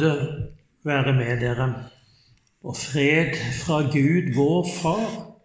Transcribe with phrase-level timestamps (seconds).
[0.00, 0.52] Nåde
[0.84, 1.74] være med dere,
[2.64, 3.34] og fred
[3.64, 5.36] fra Gud, vår Far,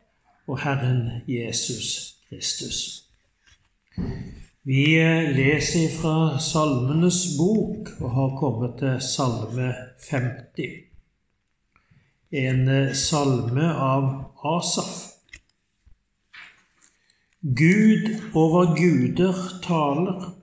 [0.48, 3.04] og Herren Jesus Kristus.
[4.64, 4.86] Vi
[5.36, 9.74] leser fra Salmenes bok og har kommet til Salme
[10.10, 10.72] 50.
[12.32, 14.08] En salme av
[14.56, 14.96] Asaf.
[17.44, 20.35] Gud over guder taler.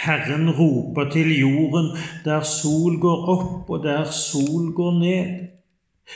[0.00, 1.90] Herren roper til jorden
[2.24, 5.50] der sol går opp og der sol går ned.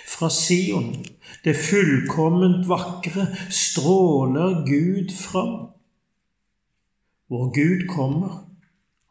[0.09, 0.95] Fra Sion,
[1.45, 5.69] det fullkomment vakre, stråler Gud fram.
[7.28, 8.48] Hvor Gud kommer,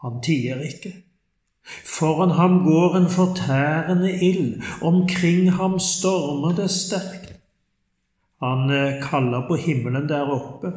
[0.02, 0.92] han tier ikke.
[1.86, 7.30] Foran ham går en fortærende ild, omkring ham stormer det sterkt.
[8.44, 10.74] Han eh, kaller på himmelen der oppe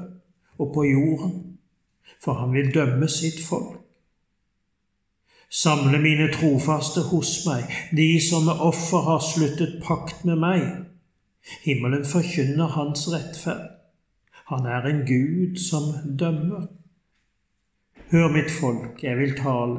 [0.59, 1.59] og på jorden,
[2.23, 3.86] for han vil dømme sitt folk.
[5.51, 10.65] Samle mine trofaste hos meg, de som med offer har sluttet pakt med meg.
[11.63, 13.69] Himmelen forkynner hans rettferd.
[14.51, 16.67] Han er en Gud som dømmer.
[18.11, 19.79] Hør, mitt folk, jeg vil tale.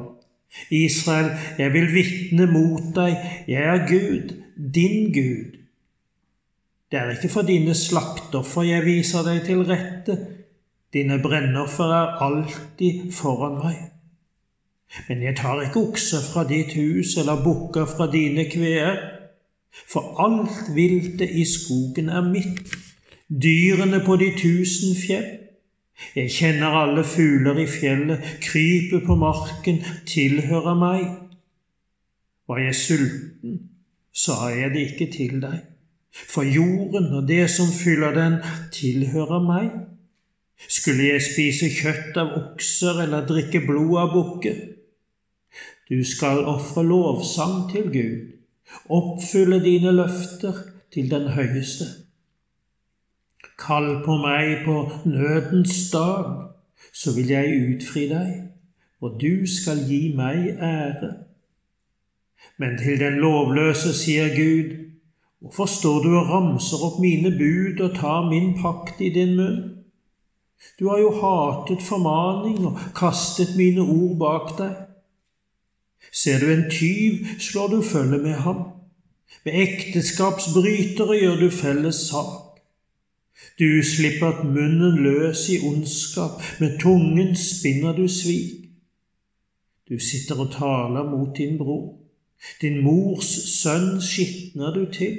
[0.72, 3.16] Israel, jeg vil vitne mot deg.
[3.48, 5.56] Jeg er Gud, din Gud.
[6.88, 10.16] Det er ikke for dine slaktoffer jeg viser deg til rette.
[10.92, 13.97] Dine brennoffer er alltid foran meg.
[15.08, 18.96] Men jeg tar ikke okser fra ditt hus eller bukker fra dine kveer,
[19.88, 22.72] for alt viltet i skogen er mitt,
[23.28, 25.28] dyrene på de tusen fjell.
[26.14, 31.04] Jeg kjenner alle fugler i fjellet, krypet på marken tilhører meg.
[32.48, 33.58] Var jeg sulten,
[34.14, 35.58] sa jeg det ikke til deg,
[36.14, 38.38] for jorden og det som fyller den,
[38.72, 39.68] tilhører meg.
[40.58, 44.77] Skulle jeg spise kjøtt av okser eller drikke blod av bukker?
[45.88, 48.32] Du skal ofre lovsang til Gud,
[48.88, 50.52] oppfylle dine løfter
[50.92, 51.84] til den høyeste.
[53.58, 54.74] Kall på meg på
[55.08, 56.26] nødens dag,
[56.92, 58.34] så vil jeg utfri deg,
[59.00, 61.10] og du skal gi meg ære.
[62.58, 64.74] Men til den lovløse sier Gud,
[65.40, 69.58] hvorfor står du og ramser opp mine bud og tar min pakt i din munn?
[70.78, 74.87] Du har jo hatet formaning og kastet mine ord bak deg.
[76.12, 78.62] Ser du en tyv, slår du følge med ham.
[79.44, 82.60] Med ekteskapsbrytere gjør du felles sak.
[83.58, 88.68] Du slipper munnen løs i ondskap, med tungen spinner du svik.
[89.88, 91.98] Du sitter og taler mot din bror.
[92.60, 95.16] Din mors sønn skitner du til.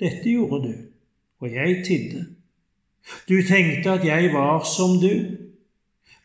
[0.00, 0.74] Dette gjorde du,
[1.40, 2.26] og jeg tidde.
[3.28, 5.43] Du tenkte at jeg var som du,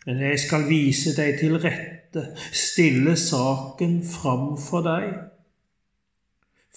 [0.06, 2.24] men jeg skal vise deg til rette
[2.56, 5.12] stille saken fram for deg.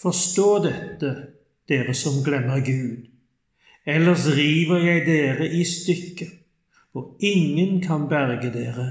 [0.03, 1.13] Forstå dette,
[1.69, 3.07] dere som glemmer Gud.
[3.87, 6.29] Ellers river jeg dere i stykker,
[6.95, 8.89] og ingen kan berge dere.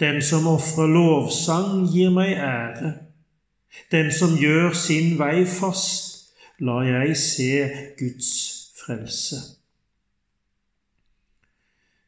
[0.00, 2.92] Den som ofrer lovsang, gir meg ære.
[3.92, 7.50] Den som gjør sin vei fast, lar jeg se
[7.98, 8.32] Guds
[8.80, 9.55] frelse.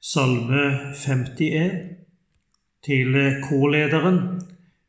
[0.08, 1.72] Salme 51
[2.80, 4.22] til korlederen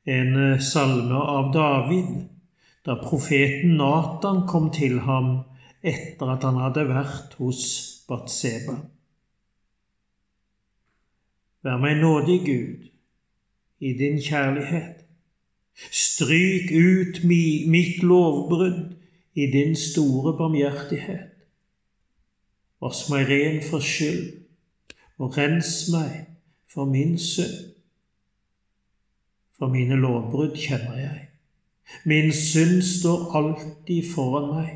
[0.07, 2.13] en salme av David,
[2.87, 5.41] da profeten Natan kom til ham
[5.83, 7.65] etter at han hadde vært hos
[8.07, 8.77] Batseba.
[11.67, 12.89] Vær meg nådig, Gud,
[13.83, 15.03] i din kjærlighet.
[15.91, 18.95] Stryk ut mitt lovbrudd
[19.35, 21.33] i din store barmhjertighet.
[22.79, 24.45] Vask meg ren for skyld,
[25.19, 26.25] og rens meg
[26.71, 27.73] for min synd.
[29.59, 31.25] For mine lovbrudd kjenner jeg.
[32.05, 34.69] Min synd står alltid foran meg.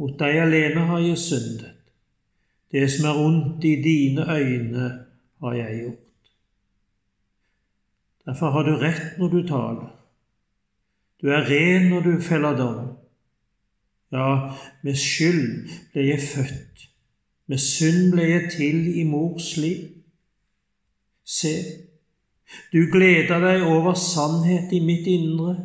[0.00, 1.74] Mot deg alene har jeg syndet.
[2.74, 4.86] Det som er ondt i dine øyne,
[5.44, 6.30] har jeg gjort.
[8.26, 9.90] Derfor har du rett når du taler.
[11.22, 12.96] Du er ren når du feller dom.
[14.12, 16.88] Ja, med skyld ble jeg født,
[17.48, 19.88] med synd ble jeg til i mors liv.
[21.24, 21.54] Se,
[22.72, 25.56] du gleder deg over sannhet i mitt indre.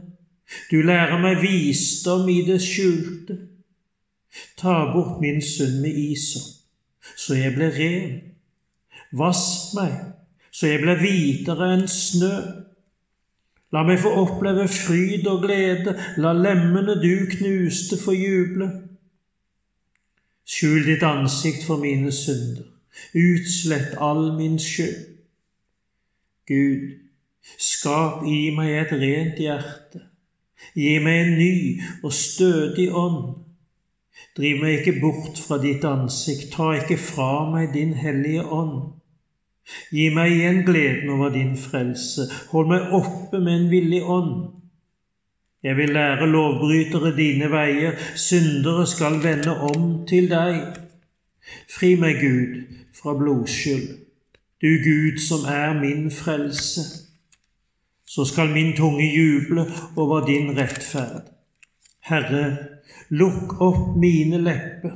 [0.71, 3.37] Du lærer meg visdom i det skjulte.
[4.57, 6.55] Ta bort min synd med isopp,
[7.17, 8.15] så jeg blir ren.
[9.17, 9.93] Vask meg,
[10.51, 12.33] så jeg blir hvitere enn snø.
[13.73, 18.69] La meg få oppleve fryd og glede, la lemmene du knuste, få juble.
[20.49, 22.65] Skjul ditt ansikt for mine synder,
[23.13, 25.19] utslett all min skyld.
[26.49, 26.87] Gud,
[27.57, 30.01] Skap i meg et rent hjerte.
[30.75, 31.53] Gi meg en ny
[32.03, 33.39] og stødig ånd.
[34.37, 38.93] Driv meg ikke bort fra ditt ansikt, ta ikke fra meg din hellige ånd.
[39.93, 44.58] Gi meg igjen gleden over din frelse, hold meg oppe med en villig ånd.
[45.63, 50.77] Jeg vil lære lovbrytere dine veier, syndere skal vende om til deg.
[51.67, 52.61] Fri meg, Gud,
[52.95, 53.89] fra blodskyld,
[54.61, 56.85] du Gud som er min frelse.
[58.07, 59.65] Så skal min tunge juble
[59.95, 61.27] over din rettferd.
[62.07, 62.45] Herre,
[63.09, 64.95] lukk opp mine lepper,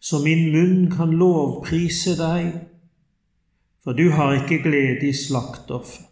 [0.00, 2.50] så min munn kan lovprise deg.
[3.84, 6.02] For du har ikke glede i slaktoffer.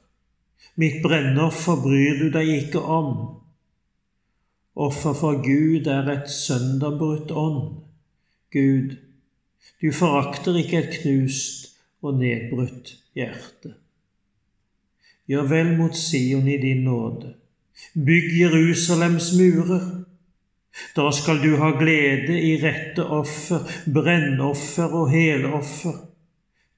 [0.79, 3.38] Mitt brennoffer bryr du deg ikke om.
[4.79, 7.81] Offer for Gud er et sønderbrutt ånd.
[8.55, 8.95] Gud,
[9.83, 11.73] du forakter ikke et knust
[12.03, 13.75] og nedbrutt hjerte.
[15.29, 17.35] Gjør vel mot Sion i din nåde.
[17.95, 19.91] Bygg Jerusalems murer.
[20.95, 25.99] Da skal du ha glede i rette offer, brennoffer og heloffer.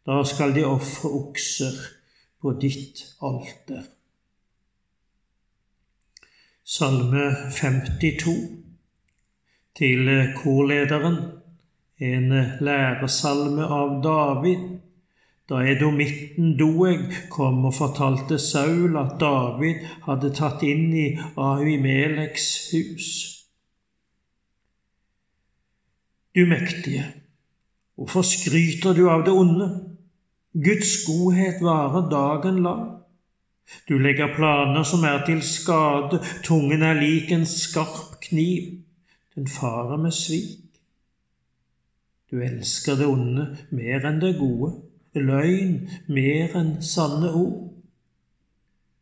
[0.08, 1.76] Da skal de ofre okser
[2.41, 3.85] på ditt alter.
[6.70, 8.32] Salme 52
[9.75, 11.17] til korlederen,
[11.99, 12.28] en
[12.62, 14.61] læresalme av David.
[15.50, 23.11] Da edomitten Doeg kom og fortalte Saul at David hadde tatt inn i Ahimeleks hus.
[26.38, 27.08] Du mektige,
[27.99, 29.72] hvorfor skryter du av det onde?
[30.55, 32.87] Guds godhet varer dagen lang.
[33.88, 38.78] Du legger planer som er til skade, tungen er lik en skarp kniv,
[39.34, 40.67] den farer med svik.
[42.31, 44.76] Du elsker det onde mer enn det gode,
[45.19, 47.70] løgn mer enn sanne ord.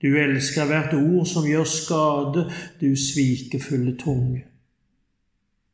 [0.00, 2.46] Du elsker hvert ord som gjør skade,
[2.80, 4.44] du svikefulle tunge.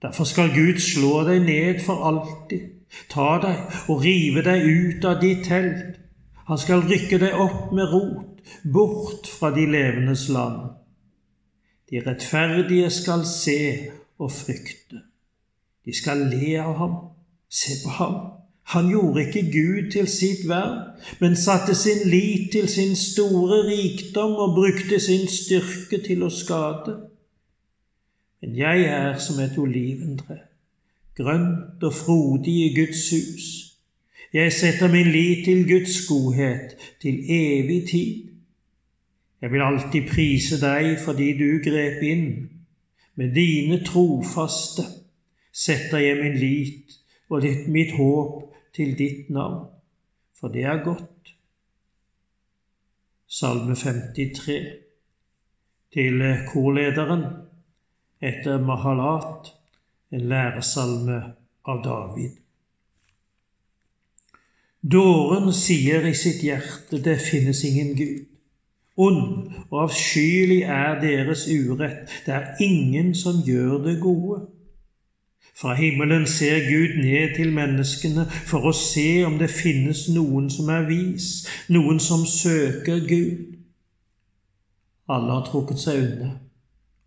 [0.03, 2.67] Derfor skal Gud slå deg ned for alltid,
[3.13, 6.01] ta deg og rive deg ut av ditt telt.
[6.49, 8.34] Han skal rykke deg opp med rot,
[8.73, 10.71] bort fra de levendes land.
[11.91, 13.59] De rettferdige skal se
[14.19, 15.03] og frykte.
[15.85, 16.95] De skal le av ham.
[17.51, 18.15] Se på ham.
[18.65, 20.79] Han gjorde ikke Gud til sitt verv,
[21.21, 26.97] men satte sin lit til sin store rikdom og brukte sin styrke til å skade.
[28.41, 30.39] Men jeg er som et oliventre,
[31.17, 33.47] grønt og frodig i Guds hus.
[34.33, 38.34] Jeg setter min lit til Guds godhet til evig tid.
[39.45, 42.29] Jeg vil alltid prise deg fordi du grep inn.
[43.21, 44.87] Med dine trofaste
[45.53, 46.95] setter jeg min lit
[47.29, 49.67] og mitt håp til ditt navn,
[50.33, 51.35] for det er godt.
[53.29, 54.59] Salme 53
[55.93, 57.29] til korlederen
[58.25, 59.53] etter Mahalat,
[60.09, 61.21] en læresalme
[61.69, 62.39] av David.
[64.81, 68.31] Dåren sier i sitt hjerte det finnes ingen Gud.
[68.97, 74.41] Ond og avskyelig er deres urett, det er ingen som gjør det gode.
[75.55, 80.71] Fra himmelen ser Gud ned til menneskene for å se om det finnes noen som
[80.71, 81.29] er vis,
[81.71, 83.55] noen som søker Gud.
[85.11, 86.33] Alle har trukket seg unna.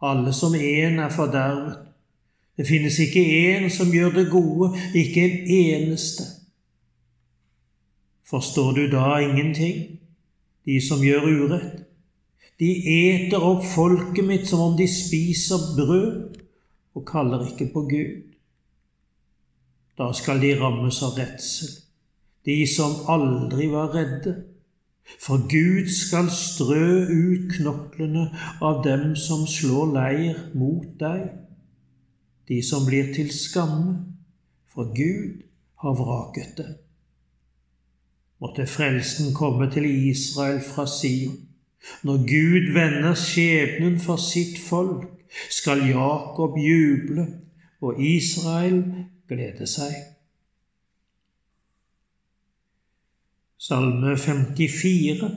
[0.02, 1.84] Alle som én er fordervet.
[2.58, 6.24] Det finnes ikke én som gjør det gode, ikke en eneste.
[8.28, 10.00] Forstår du da ingenting?
[10.68, 11.84] De som gjør urett.
[12.60, 16.40] De eter opp folket mitt som om de spiser brød,
[16.98, 18.24] og kaller ikke på Gud.
[19.98, 21.70] Da skal de rammes av redsel,
[22.46, 24.34] de som aldri var redde.
[25.24, 28.26] For Gud skal strø ut knoklene
[28.62, 31.30] av dem som slår leir mot deg,
[32.50, 34.02] de som blir til skamme,
[34.68, 35.46] for Gud
[35.84, 36.76] har vraket dem
[38.42, 41.38] måtte frelsen komme til Israel fra Sion.
[42.04, 45.06] Når Gud vender skjebnen for sitt folk,
[45.50, 47.28] skal Jakob juble
[47.82, 48.84] og Israel
[49.30, 49.94] glede seg.
[53.58, 55.32] Salme 54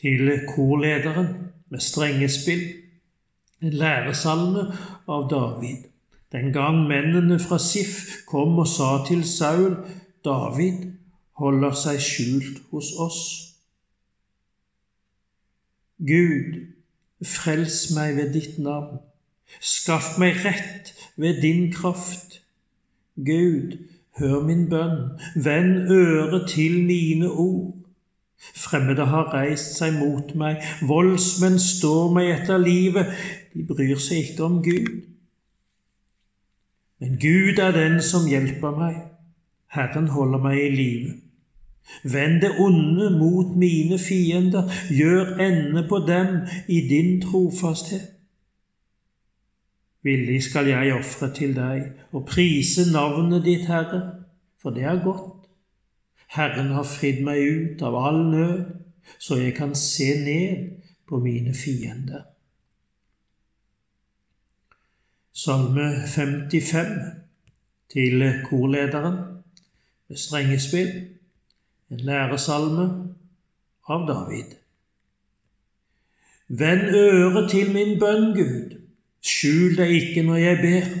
[0.00, 1.28] til korlederen
[1.70, 2.62] med strengespill.
[3.62, 4.64] En læresalme
[5.08, 5.90] av David.
[6.32, 9.76] Den gang mennene fra Sif kom og sa til Saul,
[10.24, 10.93] David,
[11.40, 13.22] holder seg skjult hos oss.
[16.04, 16.60] Gud,
[17.24, 19.00] frels meg ved ditt navn.
[19.60, 22.40] Skaff meg rett ved din kraft.
[23.14, 23.78] Gud,
[24.18, 25.14] hør min bønn.
[25.34, 27.72] Vend øret til mine ord.
[28.52, 33.14] Fremmede har reist seg mot meg, voldsmenn står meg etter livet,
[33.54, 34.90] de bryr seg ikke om Gud.
[37.00, 38.98] Men Gud er den som hjelper meg,
[39.72, 41.14] Herren holder meg i live.
[42.04, 46.36] Vend det onde mot mine fiender, gjør ende på dem
[46.68, 48.10] i din trofasthet.
[50.02, 54.02] Villig skal jeg ofre til deg og prise navnet ditt, Herre,
[54.60, 55.46] for det er godt.
[56.34, 58.64] Herren har fridd meg ut av all nød,
[59.18, 60.70] så jeg kan se ned
[61.08, 62.26] på mine fiender.
[65.32, 66.92] Salme 55
[67.92, 69.16] til korlederen
[70.08, 70.92] med strengespill,
[71.90, 72.86] en læresalme
[73.88, 74.54] av David.
[76.48, 78.76] Vend øret til min bønn, Gud,
[79.24, 80.92] skjul deg ikke når jeg ber.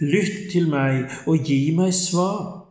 [0.00, 2.66] Lytt til meg og gi meg svar.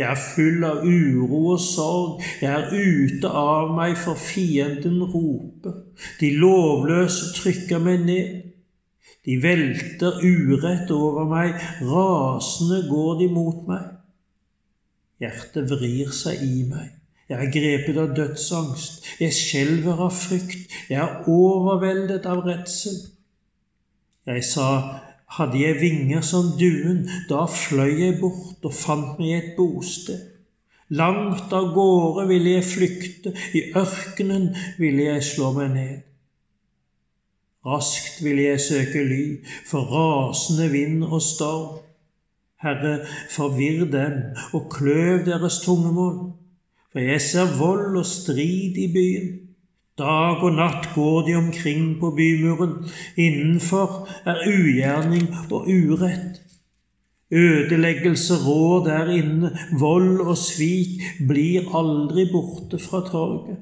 [0.00, 5.74] Jeg er full av uro og sorg, jeg er ute av meg, for fienden roper.
[6.20, 8.38] De lovløse trykker meg ned.
[9.28, 13.99] De velter urett over meg, rasende går de mot meg.
[15.20, 16.96] Hjertet vrir seg i meg.
[17.30, 19.04] Jeg er grepet av dødsangst.
[19.20, 20.72] Jeg skjelver av frykt.
[20.90, 22.96] Jeg er overveldet av redsel.
[24.26, 24.66] Jeg sa,
[25.36, 30.26] hadde jeg vinger som duen, da fløy jeg bort og fant meg et bosted.
[30.90, 34.48] Langt av gårde ville jeg flykte, i ørkenen
[34.80, 36.00] ville jeg slå meg ned.
[37.66, 39.24] Raskt ville jeg søke ly
[39.68, 41.78] for rasende vind og storm.
[42.60, 42.98] Herre,
[43.32, 44.18] forvirr dem
[44.52, 46.32] og kløv deres tungemål,
[46.92, 49.30] for jeg ser vold og strid i byen.
[50.00, 52.76] Dag og natt går de omkring på bymuren.
[53.16, 56.40] Innenfor er ugjerning og urett.
[57.30, 59.50] Ødeleggelse rår der inne.
[59.80, 63.60] Vold og svik blir aldri borte fra torget.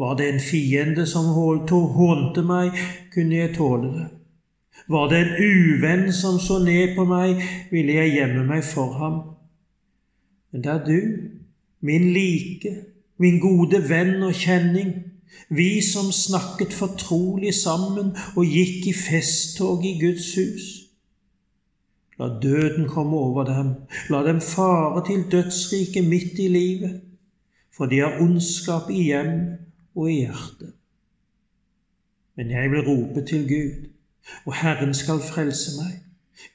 [0.00, 2.80] Var det en fiende som hånte meg,
[3.12, 4.08] kunne jeg tåle det.
[4.90, 9.20] Var det en uvenn som så ned på meg, ville jeg gjemme meg for ham.
[10.50, 11.00] Men det er du,
[11.86, 12.72] min like,
[13.22, 14.90] min gode venn og kjenning,
[15.48, 20.66] vi som snakket fortrolig sammen og gikk i festtog i Guds hus.
[22.18, 23.70] La døden komme over dem,
[24.10, 26.98] la dem fare til dødsriket midt i livet,
[27.72, 29.38] for de har ondskap i hjem
[29.94, 30.74] og i hjertet.
[32.36, 33.89] Men jeg vil rope til Gud,
[34.46, 35.98] og Herren skal frelse meg.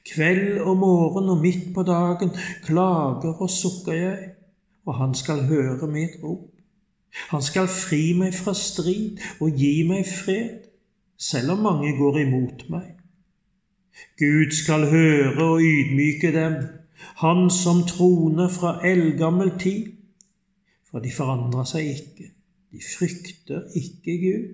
[0.06, 2.32] Kveld og morgen og midt på dagen
[2.64, 4.28] klager og sukker jeg,
[4.86, 6.50] og han skal høre mitt rop.
[7.30, 10.66] Han skal fri meg fra strid og gi meg fred,
[11.18, 12.92] selv om mange går imot meg.
[14.20, 16.58] Gud skal høre og ydmyke dem,
[17.16, 19.92] Han som troner fra eldgammel tid.
[20.90, 22.30] For de forandrer seg ikke,
[22.72, 24.46] de frykter ikke Gud.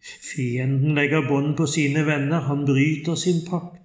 [0.00, 3.80] Fienden legger bånd på sine venner, han bryter sin pakt.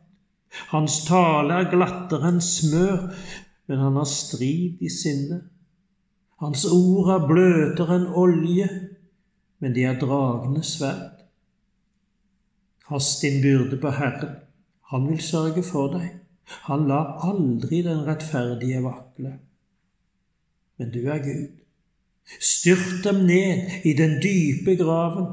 [0.71, 3.07] Hans tale er glattere enn smør,
[3.71, 5.47] men han har strid i sinnet.
[6.41, 8.67] Hans ord er bløtere enn olje,
[9.61, 11.21] men de er dragende sverd.
[12.87, 14.35] Kast din byrde på Herren,
[14.91, 16.09] han vil sørge for deg.
[16.67, 19.37] Han lar aldri den rettferdige vakle.
[20.77, 21.61] Men du er Gud.
[22.41, 25.29] Styrt dem ned i den dype graven.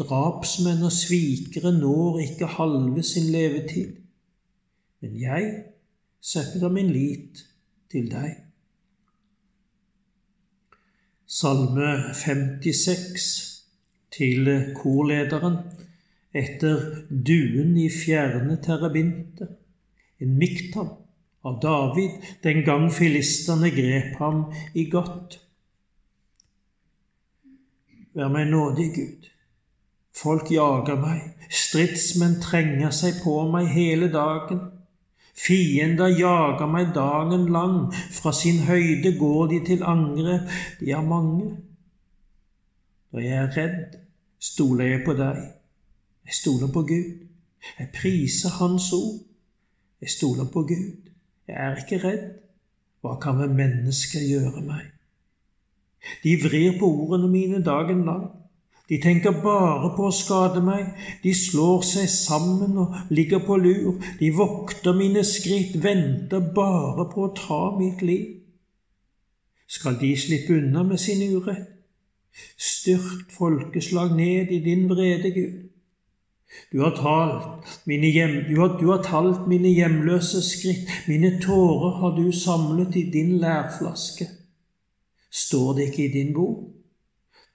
[0.00, 3.98] Drapsmenn og svikere når ikke halve sin levetid.
[5.02, 5.50] Men jeg
[6.22, 7.42] setter min lit
[7.92, 8.38] til deg.
[11.26, 13.26] Salme 56
[14.12, 15.58] til korlederen
[16.32, 19.48] etter duen i fjerne terabinte,
[20.22, 20.92] en miktam
[21.44, 24.44] av David den gang filistene grep ham
[24.78, 25.40] i godt.
[28.16, 29.31] Vær meg nådig, Gud.
[30.12, 34.60] Folk jager meg, stridsmenn trenger seg på meg hele dagen.
[35.32, 37.78] Fiender jager meg dagen lang,
[38.12, 41.56] fra sin høyde går de til angrep, de er mange.
[43.12, 43.96] Når jeg er redd,
[44.40, 45.40] stoler jeg på deg.
[46.28, 47.08] Jeg stoler på Gud.
[47.78, 49.20] Jeg priser Hans ord.
[50.00, 51.10] Jeg stoler på Gud.
[51.48, 52.28] Jeg er ikke redd.
[53.02, 54.92] Hva kan vel mennesker gjøre meg?
[56.22, 58.28] De vrir på ordene mine dagen lang.
[58.88, 60.90] De tenker bare på å skade meg.
[61.22, 64.00] De slår seg sammen og ligger på lur.
[64.20, 68.26] De vokter mine skritt, venter bare på å ta mitt liv.
[69.70, 71.68] Skal de slippe unna med sin urett?
[72.56, 75.68] Styrt folkeslag ned i din vrede, Gud.
[76.72, 76.92] Du har
[77.86, 83.06] hjem, du har, du har talt mine hjemløse skritt, mine tårer har du samlet i
[83.10, 84.26] din lærflaske.
[85.30, 86.81] står det ikke i din bok.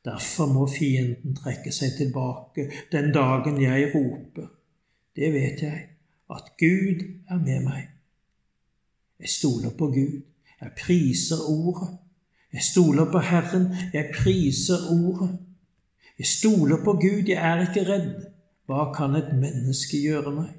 [0.05, 4.47] Derfor må fienden trekke seg tilbake den dagen jeg roper.
[5.15, 5.83] Det vet jeg,
[6.29, 7.87] at Gud er med meg.
[9.19, 10.21] Jeg stoler på Gud.
[10.61, 11.89] Jeg priser Ordet.
[12.53, 13.67] Jeg stoler på Herren.
[13.93, 15.37] Jeg priser Ordet.
[16.19, 17.27] Jeg stoler på Gud.
[17.27, 18.13] Jeg er ikke redd.
[18.67, 20.53] Hva kan et menneske gjøre meg?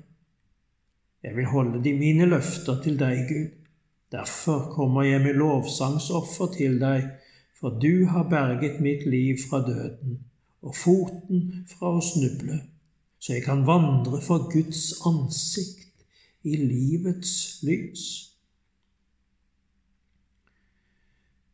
[1.23, 3.49] Jeg vil holde de mine løfter til deg, Gud.
[4.13, 7.05] Derfor kommer jeg med lovsangsoffer til deg,
[7.61, 10.19] for du har berget mitt liv fra døden
[10.63, 12.61] og foten fra å snuble,
[13.19, 16.05] så jeg kan vandre for Guds ansikt
[16.47, 17.33] i livets
[17.67, 18.05] lys.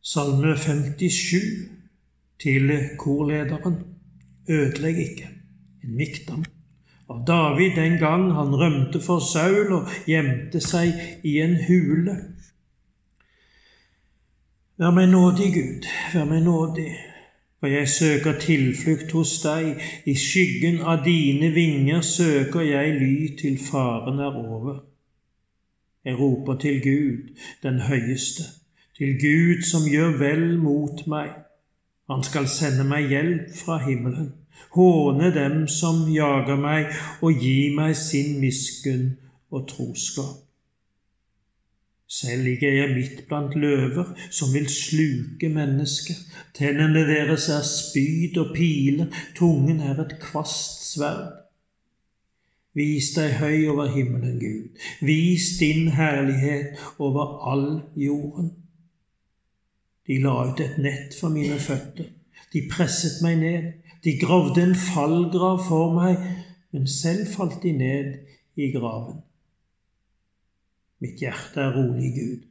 [0.05, 1.41] Salme 57
[2.41, 3.81] til korlederen
[4.49, 5.31] Ødelegg ikke,
[5.85, 6.45] en mikdam
[7.09, 12.17] av David den gang han rømte for Saul og gjemte seg i en hule.
[14.79, 16.89] Vær meg nådig, Gud, vær meg nådig,
[17.61, 19.79] for jeg søker tilflukt hos deg.
[20.11, 24.81] I skyggen av dine vinger søker jeg ly til faren er over.
[26.05, 28.49] Jeg roper til Gud, den høyeste,
[28.99, 31.31] til Gud som gjør vel mot meg.
[32.11, 34.33] Han skal sende meg hjelp fra himmelen,
[34.75, 36.91] håne dem som jager meg,
[37.23, 39.13] og gi meg sin miskunn
[39.55, 40.44] og troskap.
[42.09, 46.19] Selv ligger jeg midt blant løver som vil sluke mennesker.
[46.55, 49.07] Tennene deres er spyd og piler,
[49.37, 51.33] tungen er et kvast sverd.
[52.75, 54.85] Vis deg høy over himmelen, Gud.
[55.07, 58.51] Vis din herlighet over all jorden.
[60.07, 62.11] De la ut et nett for mine føtter.
[62.53, 63.71] De presset meg ned.
[64.05, 66.19] De gravde en fallgrav for meg,
[66.75, 68.11] men selv falt de ned
[68.61, 69.23] i graven.
[71.05, 72.45] Mitt hjerte er rolig, Gud,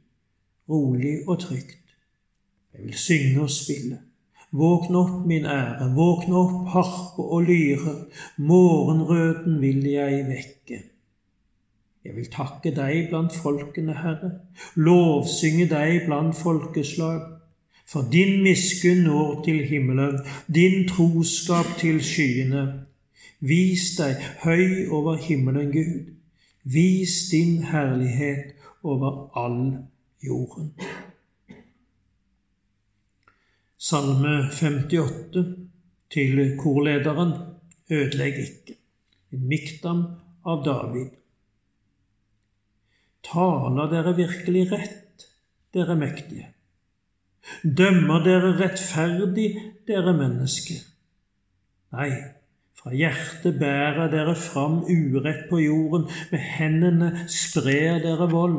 [0.70, 1.80] rolig og trygt.
[2.74, 3.96] Jeg vil synge og spille.
[4.54, 7.94] Våkne opp, min ære, våkne opp, harpe og lyre.
[8.38, 10.78] Morgenrøden vil jeg vekke.
[12.04, 14.30] Jeg vil takke deg blant folkene, Herre,
[14.78, 17.24] lovsynge deg blant folkeslag.
[17.90, 22.68] For din miskunn når til himmelen, din troskap til skyene.
[23.42, 26.14] Vis deg høy over himmelen, Gud.
[26.64, 29.84] Vis din herlighet over all
[30.24, 30.72] jorden.
[33.76, 35.44] Salme 58
[36.10, 37.32] til korlederen
[37.90, 38.76] Ødelegg ikke.
[39.32, 40.04] En mikdam
[40.46, 41.10] av David.
[43.24, 45.26] Taler dere virkelig rett,
[45.74, 46.48] dere mektige?
[47.64, 49.50] Dømmer dere rettferdig,
[49.88, 50.80] dere mennesker?
[51.92, 52.10] Nei,
[52.84, 58.58] fra hjertet bærer dere fram urett på jorden, med hendene sprer dere vold.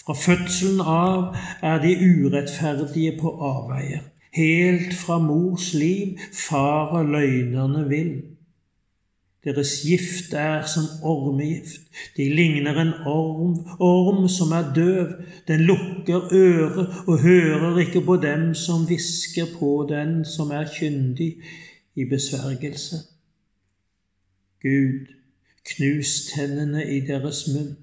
[0.00, 4.06] Fra fødselen av er de urettferdige på avveier.
[4.34, 8.14] Helt fra mors liv farer løgnerne vill.
[9.44, 11.84] Deres gift er som ormegift.
[12.16, 15.12] De ligner en orm, orm som er døv.
[15.48, 21.34] Den lukker øret og hører ikke på dem som hvisker på den som er kyndig
[21.94, 22.96] i besvergelse.
[24.62, 25.06] Gud,
[25.64, 27.74] knus tennene i deres munn.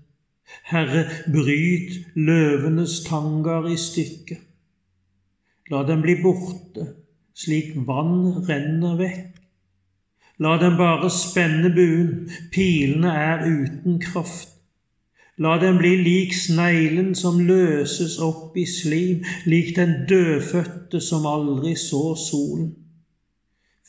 [0.68, 4.42] Herre, bryt løvenes tangar i stykker.
[5.72, 6.88] La dem bli borte,
[7.38, 9.38] slik vann renner vekk.
[10.42, 14.50] La dem bare spenne buen, pilene er uten kraft.
[15.38, 21.76] La dem bli lik sneglen som løses opp i slim, lik den dødfødte som aldri
[21.80, 22.74] så solen.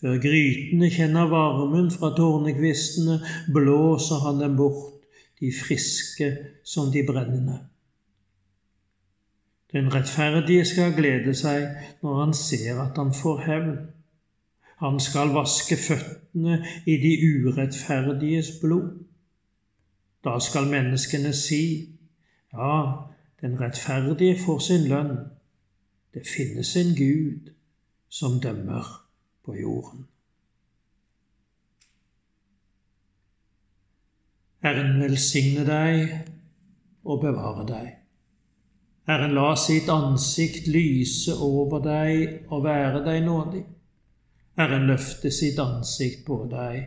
[0.03, 3.21] Før grytene kjenner varmen fra tornekvistene,
[3.55, 4.97] blåser han dem bort,
[5.39, 6.31] de friske
[6.67, 7.61] som de brennende.
[9.73, 11.69] Den rettferdige skal glede seg
[12.03, 13.77] når han ser at han får hevn.
[14.83, 18.91] Han skal vaske føttene i de urettferdiges blod.
[20.27, 21.63] Da skal menneskene si,
[22.53, 22.75] ja,
[23.41, 25.15] den rettferdige får sin lønn.
[26.15, 27.55] Det finnes en Gud
[28.11, 29.02] som dømmer
[29.45, 30.07] på jorden.
[34.63, 36.13] Herren velsigne deg
[37.03, 37.89] og bevare deg.
[39.11, 43.65] Herren la sitt ansikt lyse over deg og være deg nådig.
[44.61, 46.85] Herren løfte sitt ansikt på deg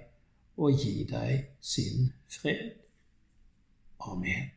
[0.55, 2.77] og gi deg sin fred.
[4.07, 4.54] Amen.